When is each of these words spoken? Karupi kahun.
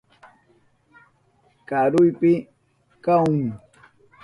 Karupi 1.67 2.33
kahun. 3.03 3.39